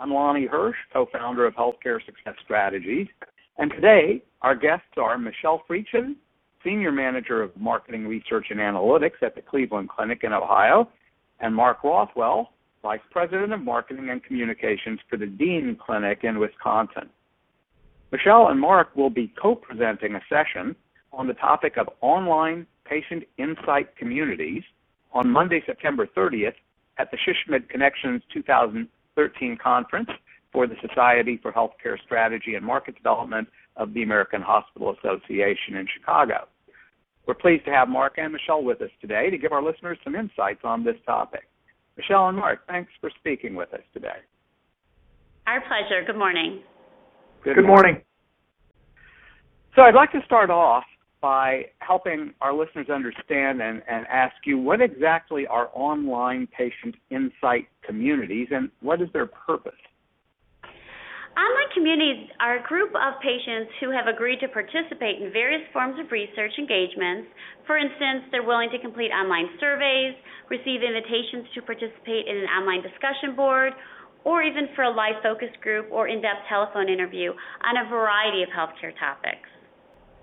[0.00, 3.06] I'm Lonnie Hirsch, co-founder of Healthcare Success Strategies.
[3.58, 6.16] And today, our guests are Michelle Friedchen,
[6.64, 10.88] Senior Manager of Marketing Research and Analytics at the Cleveland Clinic in Ohio,
[11.40, 17.10] and Mark Rothwell, Vice President of Marketing and Communications for the Dean Clinic in Wisconsin.
[18.10, 20.74] Michelle and Mark will be co-presenting a session
[21.12, 24.62] on the topic of online patient insight communities
[25.12, 26.54] on Monday, September 30th
[26.96, 28.22] at the SHSMD Connections
[29.16, 30.08] 2013 conference
[30.52, 35.86] for the Society for Healthcare Strategy and Market Development of the American Hospital Association in
[35.98, 36.48] Chicago.
[37.26, 40.14] We're pleased to have Mark and Michelle with us today to give our listeners some
[40.14, 41.48] insights on this topic.
[41.96, 44.18] Michelle and Mark, thanks for speaking with us today.
[45.46, 46.04] Our pleasure.
[46.06, 46.62] Good morning.
[47.44, 48.00] Good, Good morning.
[49.76, 50.84] So I'd like to start off
[51.20, 57.68] by helping our listeners understand and, and ask you what exactly are online patient insight
[57.86, 59.72] communities and what is their purpose?
[61.36, 65.94] Online communities are a group of patients who have agreed to participate in various forms
[66.00, 67.30] of research engagements.
[67.66, 70.18] For instance, they're willing to complete online surveys,
[70.50, 73.72] receive invitations to participate in an online discussion board,
[74.24, 77.32] or even for a live focus group or in depth telephone interview
[77.64, 79.48] on a variety of healthcare topics.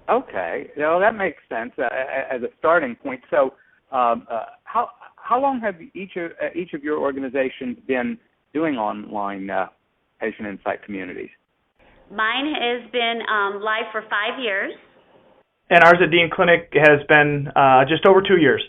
[0.09, 1.89] Okay, well that makes sense uh,
[2.31, 3.21] as a starting point.
[3.29, 3.53] So,
[3.91, 8.17] um, uh, how how long have each of uh, each of your organizations been
[8.53, 9.67] doing online uh,
[10.19, 11.29] patient insight communities?
[12.09, 14.71] Mine has been um, live for five years.
[15.69, 18.63] And ours at Dean Clinic has been uh, just over two years.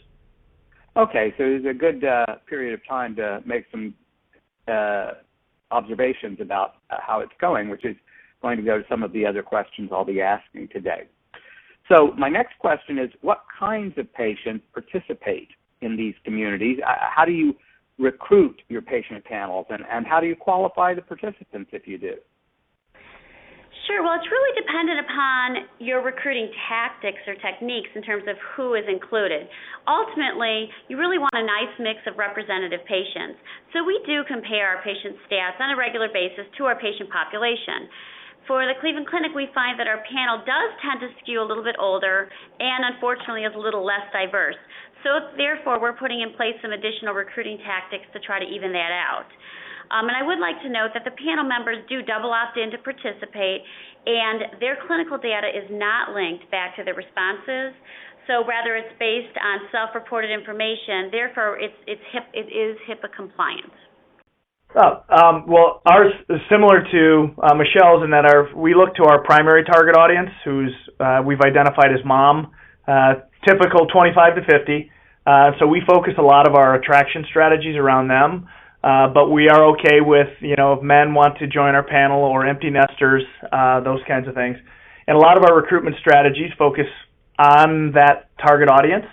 [0.97, 3.95] Okay, so there's a good uh, period of time to make some
[4.67, 5.13] uh,
[5.71, 7.95] observations about uh, how it's going, which is
[8.43, 11.07] going to go to some of the other questions I'll be asking today.
[11.89, 15.49] So my next question is, what kinds of patients participate
[15.81, 16.79] in these communities?
[16.87, 17.55] Uh, how do you
[17.99, 22.15] recruit your patient panels, and, and how do you qualify the participants if you do?
[23.89, 24.05] Sure.
[24.05, 25.47] Well, it's really dependent upon
[25.81, 29.49] your recruiting tactics or techniques in terms of who is included.
[29.89, 33.41] Ultimately, you really want a nice mix of representative patients.
[33.73, 37.89] So we do compare our patient stats on a regular basis to our patient population.
[38.49, 41.63] For the Cleveland Clinic, we find that our panel does tend to skew a little
[41.63, 44.57] bit older and unfortunately is a little less diverse.
[45.05, 48.89] So therefore, we're putting in place some additional recruiting tactics to try to even that
[48.89, 49.29] out.
[49.93, 52.73] Um, and I would like to note that the panel members do double opt in
[52.73, 53.61] to participate,
[54.09, 57.77] and their clinical data is not linked back to their responses.
[58.29, 61.13] So rather, it's based on self-reported information.
[61.13, 63.73] Therefore, it's it's HIP, it is HIPAA compliant.
[64.77, 69.05] Oh, um, well, ours is similar to uh, Michelle's in that our we look to
[69.05, 72.53] our primary target audience, who's uh, we've identified as mom,
[72.87, 73.15] uh,
[73.47, 74.91] typical 25 to 50.
[75.27, 78.47] Uh, so we focus a lot of our attraction strategies around them.
[78.83, 82.23] Uh, but we are okay with, you know, if men want to join our panel
[82.23, 84.57] or empty nesters, uh, those kinds of things.
[85.07, 86.87] And a lot of our recruitment strategies focus
[87.39, 89.07] on that target audience.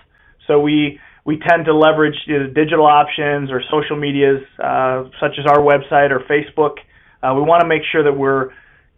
[0.47, 2.15] So we we tend to leverage
[2.53, 6.77] digital options or social medias, uh, such as our website or Facebook.
[7.21, 8.51] Uh, we want to make sure that we're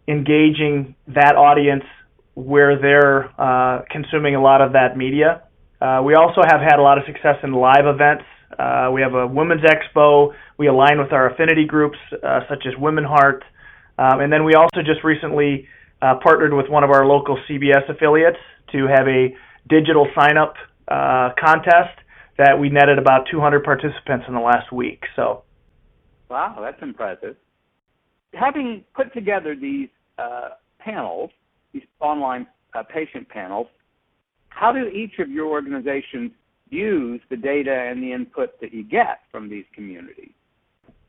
[0.06, 1.84] engaging that audience
[2.34, 5.42] where they're uh, consuming a lot of that media.
[5.80, 8.24] Uh, we also have had a lot of success in live events.
[8.58, 10.34] Uh, we have a women's expo.
[10.58, 13.42] We align with our affinity groups uh, such as Women Heart,
[13.98, 15.66] um, and then we also just recently
[16.00, 18.38] partnered with one of our local CBS affiliates
[18.72, 19.34] to have a
[19.68, 20.54] digital sign-up
[20.88, 21.98] uh, contest
[22.38, 25.02] that we netted about 200 participants in the last week.
[25.16, 25.42] So,
[26.30, 27.36] wow, that's impressive.
[28.32, 29.88] Having put together these
[30.78, 31.30] panels,
[31.72, 33.66] these online uh, patient panels,
[34.48, 36.32] how do each of your organizations
[36.70, 40.32] use the data and the input that you get from these communities?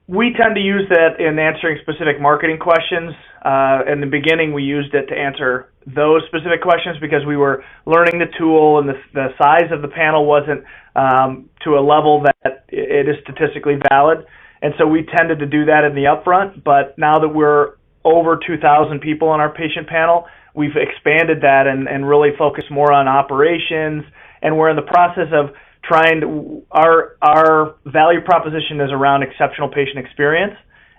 [0.09, 3.13] We tend to use that in answering specific marketing questions.
[3.45, 7.63] Uh, in the beginning, we used it to answer those specific questions because we were
[7.85, 10.63] learning the tool and the, the size of the panel wasn't
[10.95, 14.25] um, to a level that it is statistically valid.
[14.63, 16.63] And so we tended to do that in the upfront.
[16.63, 21.87] But now that we're over 2,000 people on our patient panel, we've expanded that and,
[21.87, 24.05] and really focused more on operations.
[24.41, 25.53] And we're in the process of
[25.83, 30.55] trying to, our, our value proposition is around exceptional patient experience.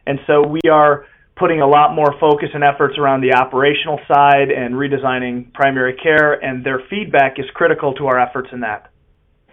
[0.06, 1.06] And so we are
[1.36, 6.36] putting a lot more focus and efforts around the operational side and redesigning primary care,
[6.36, 8.92] and their feedback is critical to our efforts in that.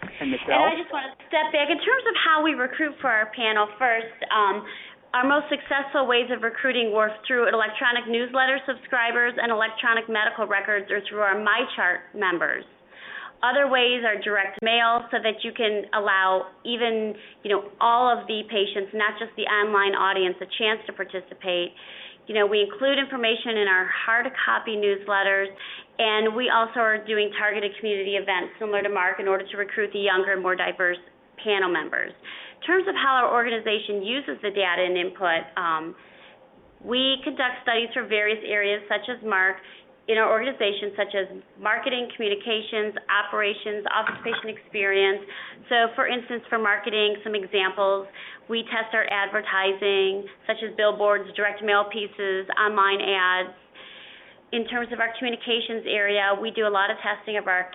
[0.03, 3.09] And, and I just want to step back in terms of how we recruit for
[3.09, 3.67] our panel.
[3.79, 4.67] First, um,
[5.13, 10.91] our most successful ways of recruiting were through electronic newsletter subscribers and electronic medical records
[10.91, 12.65] or through our MyChart members.
[13.43, 17.13] Other ways are direct mail so that you can allow even,
[17.43, 21.69] you know, all of the patients, not just the online audience, a chance to participate.
[22.25, 25.47] You know, we include information in our hard copy newsletters,
[25.99, 29.93] and we also are doing targeted community events similar to Mark in order to recruit
[29.93, 30.99] the younger and more diverse
[31.43, 32.11] panel members.
[32.11, 35.95] In terms of how our organization uses the data and input, um,
[36.83, 39.57] we conduct studies for various areas such as Mark
[40.07, 41.27] in our organization, such as
[41.59, 45.19] marketing, communications, operations, office patient experience.
[45.67, 48.07] So, for instance, for marketing, some examples,
[48.47, 53.51] we test our advertising, such as billboards, direct mail pieces, online ads.
[54.55, 57.67] In terms of our communications area, we do a lot of testing of our,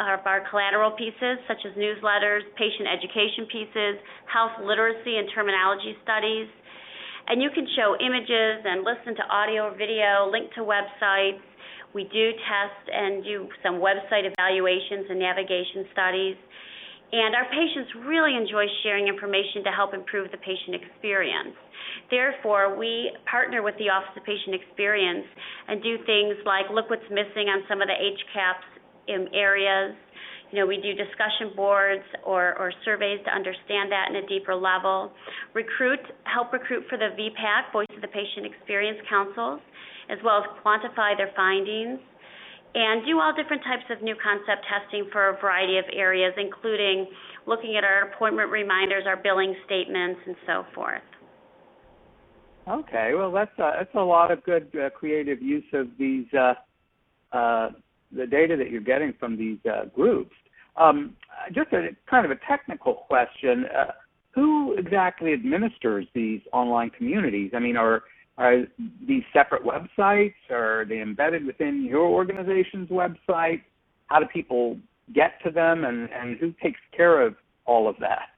[0.00, 4.00] of our collateral pieces, such as newsletters, patient education pieces,
[4.32, 6.48] health literacy and terminology studies.
[7.28, 11.44] And you can show images and listen to audio or video, link to websites,
[11.94, 16.36] we do test and do some website evaluations and navigation studies.
[17.14, 21.54] And our patients really enjoy sharing information to help improve the patient experience.
[22.10, 25.22] Therefore, we partner with the Office of Patient Experience
[25.68, 29.94] and do things like look what's missing on some of the HCAHPS areas.
[30.50, 34.54] You know, we do discussion boards or, or surveys to understand that in a deeper
[34.54, 35.12] level.
[35.54, 39.60] Recruit, help recruit for the VPAC, Voice of the Patient Experience Councils
[40.10, 41.98] as well as quantify their findings,
[42.74, 47.06] and do all different types of new concept testing for a variety of areas, including
[47.46, 51.02] looking at our appointment reminders, our billing statements, and so forth.
[52.66, 56.54] Okay, well that's uh, that's a lot of good uh, creative use of these uh,
[57.32, 57.70] uh
[58.10, 60.34] the data that you're getting from these uh, groups.
[60.76, 61.14] Um,
[61.54, 63.92] just a kind of a technical question: uh,
[64.34, 67.50] Who exactly administers these online communities?
[67.54, 68.04] I mean, are
[68.36, 68.64] are
[69.06, 70.34] these separate websites?
[70.50, 73.62] Are they embedded within your organization's website?
[74.06, 74.76] How do people
[75.14, 77.34] get to them, and, and who takes care of
[77.66, 78.28] all of that?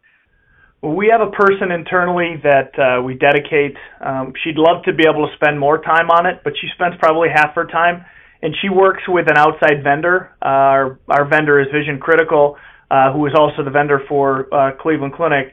[0.82, 3.76] Well, we have a person internally that uh, we dedicate.
[4.04, 6.94] Um, she'd love to be able to spend more time on it, but she spends
[6.98, 8.04] probably half her time,
[8.42, 10.32] and she works with an outside vendor.
[10.42, 12.56] Uh, our, our vendor is Vision Critical,
[12.90, 15.52] uh, who is also the vendor for uh, Cleveland Clinic.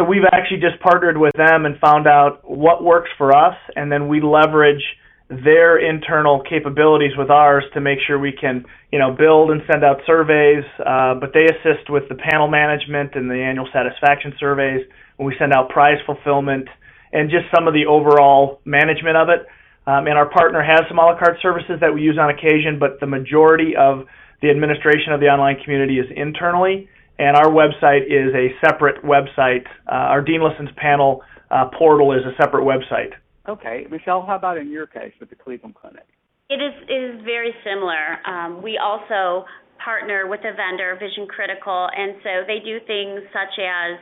[0.00, 3.92] So we've actually just partnered with them and found out what works for us, and
[3.92, 4.80] then we leverage
[5.28, 9.84] their internal capabilities with ours to make sure we can, you know, build and send
[9.84, 10.64] out surveys.
[10.78, 14.80] Uh, but they assist with the panel management and the annual satisfaction surveys
[15.18, 16.66] when we send out prize fulfillment
[17.12, 19.44] and just some of the overall management of it.
[19.86, 22.78] Um, and our partner has some a la carte services that we use on occasion,
[22.80, 24.06] but the majority of
[24.40, 26.88] the administration of the online community is internally
[27.20, 29.68] and our website is a separate website.
[29.86, 33.12] Uh, our Dean Listens panel uh, portal is a separate website.
[33.46, 36.08] Okay, Michelle, how about in your case with the Cleveland Clinic?
[36.48, 38.18] It is is very similar.
[38.26, 39.44] Um, we also
[39.84, 44.00] partner with a vendor, Vision Critical, and so they do things such as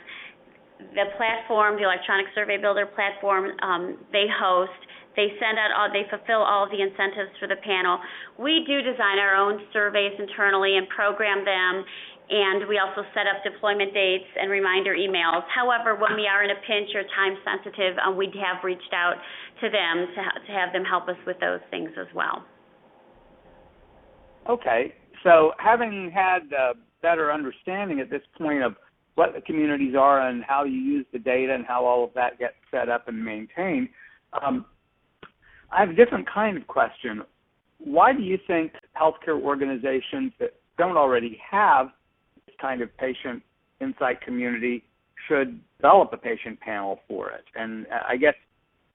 [0.95, 3.51] the platform, the electronic survey builder platform.
[3.63, 4.79] Um, they host.
[5.19, 7.99] They send out all, they fulfill all of the incentives for the panel.
[8.39, 11.83] We do design our own surveys internally and program them
[12.31, 15.43] and we also set up deployment dates and reminder emails.
[15.49, 19.17] However, when we are in a pinch or time sensitive, um, we have reached out
[19.61, 22.45] to them to, ha- to have them help us with those things as well.
[24.49, 24.95] Okay,
[25.25, 26.73] so having had a
[27.03, 28.77] better understanding at this point of
[29.15, 32.39] what the communities are and how you use the data and how all of that
[32.39, 33.89] gets set up and maintained,
[34.43, 34.67] um,
[35.73, 37.23] I have a different kind of question.
[37.79, 41.89] Why do you think healthcare organizations that don't already have
[42.61, 43.43] kind of patient
[43.81, 44.85] insight community
[45.27, 47.45] should develop a patient panel for it.
[47.55, 48.35] And I guess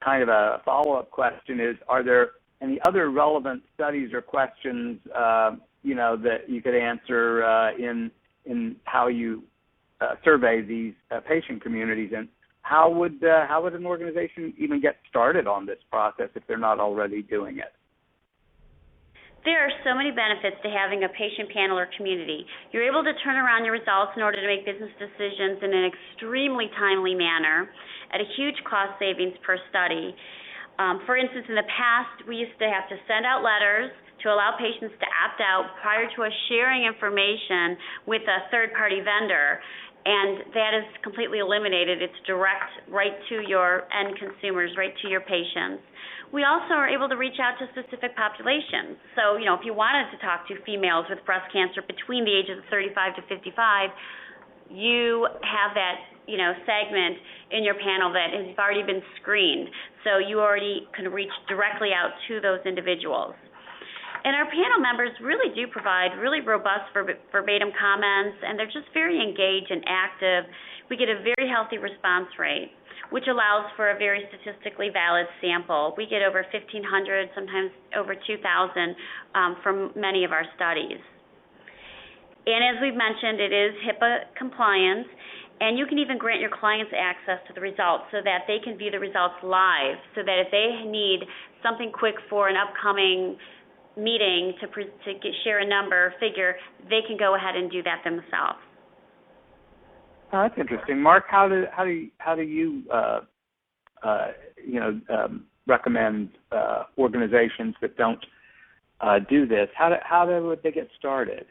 [0.03, 5.51] kind of a follow-up question is, are there any other relevant studies or questions, uh,
[5.83, 8.11] you know, that you could answer uh, in
[8.45, 9.43] in how you
[10.01, 12.27] uh, survey these uh, patient communities, and
[12.61, 16.57] how would uh, how would an organization even get started on this process if they're
[16.57, 17.73] not already doing it?
[19.43, 22.47] There are so many benefits to having a patient panel or community.
[22.71, 25.83] You're able to turn around your results in order to make business decisions in an
[25.83, 27.67] extremely timely manner
[28.15, 30.15] at a huge cost savings per study.
[30.79, 33.91] Um, for instance, in the past, we used to have to send out letters
[34.23, 37.75] to allow patients to opt out prior to us sharing information
[38.07, 39.59] with a third party vendor.
[40.05, 42.01] And that is completely eliminated.
[42.01, 45.79] It's direct right to your end consumers, right to your patients.
[46.33, 48.97] We also are able to reach out to specific populations.
[49.15, 52.33] So, you know, if you wanted to talk to females with breast cancer between the
[52.35, 53.93] ages of 35 to 55,
[54.73, 59.69] you have that, you know, segment in your panel that has already been screened.
[60.03, 63.37] So you already can reach directly out to those individuals.
[64.23, 69.19] And our panel members really do provide really robust verbatim comments, and they're just very
[69.19, 70.47] engaged and active.
[70.89, 72.71] We get a very healthy response rate,
[73.11, 75.93] which allows for a very statistically valid sample.
[75.97, 78.95] We get over 1,500, sometimes over 2,000
[79.35, 81.03] um, from many of our studies.
[82.47, 85.07] And as we've mentioned, it is HIPAA compliance,
[85.59, 88.77] and you can even grant your clients access to the results so that they can
[88.77, 91.23] view the results live, so that if they need
[91.63, 93.35] something quick for an upcoming
[93.97, 96.55] meeting to pre- to get, share a number figure,
[96.89, 98.59] they can go ahead and do that themselves.
[100.31, 101.25] Oh, that's interesting, Mark.
[101.29, 103.19] How do how do you, how do you uh,
[104.03, 104.27] uh,
[104.65, 108.23] you know um, recommend uh, organizations that don't
[108.99, 109.69] uh, do this?
[109.77, 111.45] How do how do, would they get started?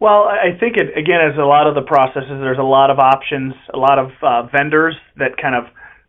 [0.00, 2.26] Well, I think it again as a lot of the processes.
[2.28, 5.64] There's a lot of options, a lot of uh, vendors that kind of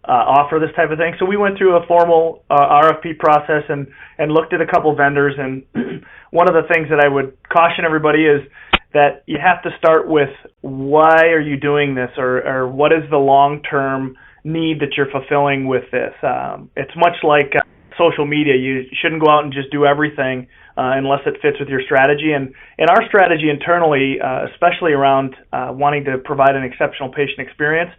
[0.05, 1.15] uh, offer this type of thing.
[1.19, 4.93] So we went through a formal uh, RFP process and and looked at a couple
[4.95, 5.35] vendors.
[5.37, 5.63] And
[6.31, 8.41] one of the things that I would caution everybody is
[8.93, 10.29] that you have to start with
[10.61, 15.09] why are you doing this, or or what is the long term need that you're
[15.09, 16.13] fulfilling with this.
[16.21, 17.63] Um, it's much like uh,
[17.97, 18.55] social media.
[18.55, 22.33] You shouldn't go out and just do everything uh, unless it fits with your strategy.
[22.33, 27.39] And and our strategy internally, uh, especially around uh, wanting to provide an exceptional patient
[27.39, 27.91] experience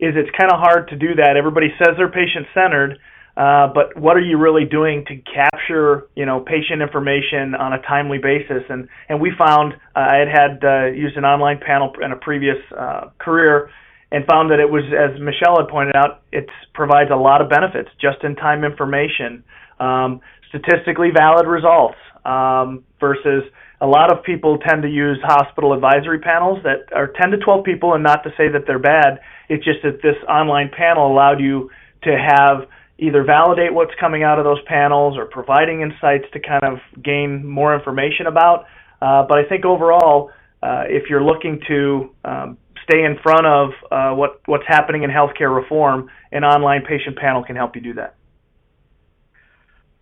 [0.00, 1.36] is it's kind of hard to do that.
[1.36, 2.98] Everybody says they're patient centered,
[3.36, 7.82] uh, but what are you really doing to capture you know patient information on a
[7.82, 8.62] timely basis?
[8.68, 12.16] And and we found uh, I had had uh, used an online panel in a
[12.16, 13.70] previous uh, career
[14.10, 17.50] and found that it was as Michelle had pointed out, it provides a lot of
[17.50, 19.44] benefits, just in time information,
[19.80, 23.44] um, statistically valid results um, versus
[23.80, 27.64] a lot of people tend to use hospital advisory panels that are 10 to 12
[27.64, 29.20] people, and not to say that they're bad.
[29.48, 31.70] It's just that this online panel allowed you
[32.02, 32.68] to have
[32.98, 37.46] either validate what's coming out of those panels or providing insights to kind of gain
[37.46, 38.66] more information about.
[39.00, 40.30] Uh, but I think overall,
[40.62, 45.10] uh, if you're looking to um, stay in front of uh, what what's happening in
[45.10, 48.16] healthcare reform, an online patient panel can help you do that.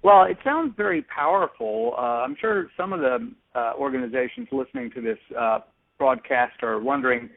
[0.02, 1.95] Well, it sounds very powerful.
[1.99, 5.60] Uh, I'm sure some of the uh, organizations listening to this uh,
[5.98, 7.30] broadcast are wondering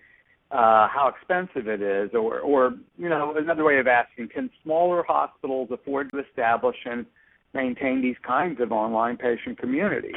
[0.52, 5.04] uh, how expensive it is, or, or you know, another way of asking: Can smaller
[5.08, 7.06] hospitals afford to establish and
[7.54, 10.16] maintain these kinds of online patient communities?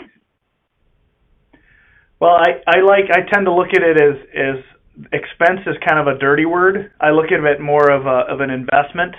[2.18, 6.00] Well, I, I like I tend to look at it as as expense is kind
[6.00, 6.92] of a dirty word.
[7.00, 9.14] I look at it more of a of an investment.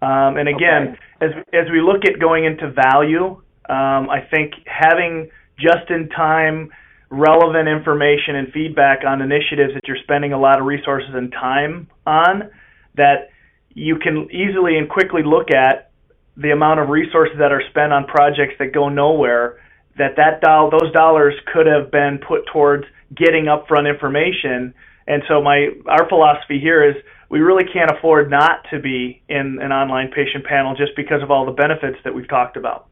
[0.00, 1.26] Um, and again, okay.
[1.26, 6.70] as as we look at going into value, um, I think having just in time
[7.10, 11.88] relevant information and feedback on initiatives that you're spending a lot of resources and time
[12.06, 12.50] on
[12.96, 13.30] that
[13.74, 15.90] you can easily and quickly look at
[16.36, 19.58] the amount of resources that are spent on projects that go nowhere
[19.96, 22.84] that that do- those dollars could have been put towards
[23.16, 24.74] getting upfront information
[25.06, 26.94] and so my our philosophy here is
[27.30, 31.30] we really can't afford not to be in an online patient panel just because of
[31.30, 32.86] all the benefits that we've talked about.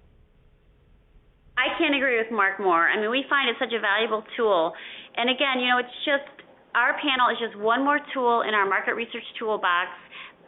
[1.56, 2.88] I can't agree with Mark more.
[2.88, 4.72] I mean, we find it such a valuable tool.
[5.16, 6.28] And again, you know, it's just
[6.76, 9.88] our panel is just one more tool in our market research toolbox.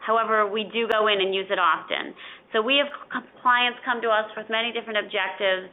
[0.05, 2.13] However, we do go in and use it often.
[2.53, 2.89] So we have
[3.41, 5.69] clients come to us with many different objectives,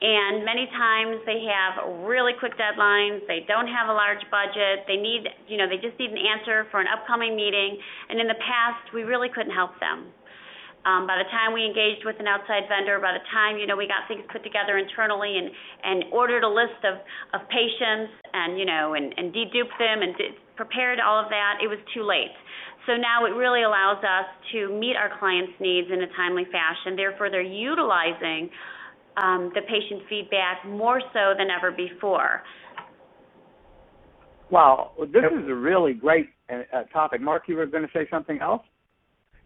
[0.00, 3.22] and many times they have really quick deadlines.
[3.26, 4.86] They don't have a large budget.
[4.86, 7.78] They need, you know, they just need an answer for an upcoming meeting.
[8.08, 10.10] And in the past, we really couldn't help them.
[10.88, 13.76] Um, by the time we engaged with an outside vendor, by the time you know
[13.76, 15.52] we got things put together internally and
[15.84, 17.04] and ordered a list of
[17.36, 21.60] of patients and you know and and deduped them and did, prepared all of that,
[21.62, 22.32] it was too late.
[22.86, 26.96] So now it really allows us to meet our clients' needs in a timely fashion.
[26.96, 28.48] Therefore, they're utilizing
[29.16, 32.42] um, the patient feedback more so than ever before.
[34.50, 37.20] Wow, this is a really great uh, topic.
[37.20, 38.62] Mark, you were going to say something else?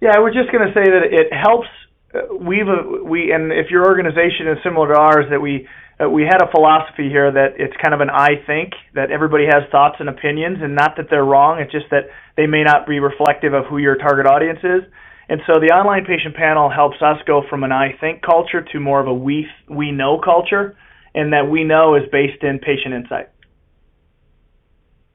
[0.01, 1.69] Yeah, I was just going to say that it helps.
[2.15, 5.67] Uh, we've uh, we and if your organization is similar to ours, that we
[5.99, 9.47] uh, we had a philosophy here that it's kind of an I think that everybody
[9.47, 11.61] has thoughts and opinions, and not that they're wrong.
[11.61, 14.83] It's just that they may not be reflective of who your target audience is.
[15.29, 18.81] And so the online patient panel helps us go from an I think culture to
[18.81, 20.77] more of a we we know culture,
[21.15, 23.31] and that we know is based in patient insight.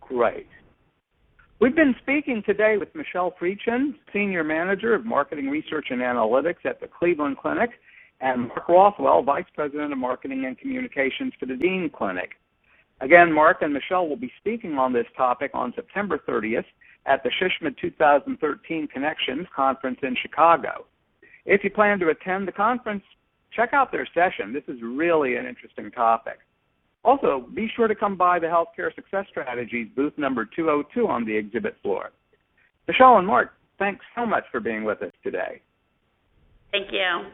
[0.01, 0.47] Great.
[1.61, 6.79] We've been speaking today with Michelle Friedchen, Senior Manager of Marketing Research and Analytics at
[6.79, 7.71] the Cleveland Clinic,
[8.21, 12.29] and Mark Rothwell, Vice President of Marketing and Communications for the Dean Clinic.
[13.01, 16.63] Again, Mark and Michelle will be speaking on this topic on September 30th
[17.05, 20.85] at the SHSMD 2013 Connections Conference in Chicago.
[21.45, 23.03] If you plan to attend the conference,
[23.53, 24.53] check out their session.
[24.53, 26.39] This is really an interesting topic.
[27.03, 31.35] Also, be sure to come by the Healthcare Success Strategies booth number 202 on the
[31.35, 32.11] exhibit floor.
[32.87, 35.61] Michelle and Mark, thanks so much for being with us today.
[36.71, 37.29] Thank you.